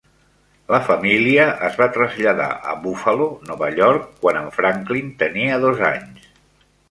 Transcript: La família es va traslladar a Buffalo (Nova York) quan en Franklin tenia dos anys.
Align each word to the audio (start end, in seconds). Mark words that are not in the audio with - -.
La 0.75 0.77
família 0.85 1.43
es 1.67 1.75
va 1.81 1.87
traslladar 1.97 2.47
a 2.71 2.73
Buffalo 2.85 3.27
(Nova 3.51 3.69
York) 3.81 4.07
quan 4.23 4.39
en 4.41 4.49
Franklin 4.57 5.11
tenia 5.23 5.61
dos 5.69 5.85
anys. 5.91 6.27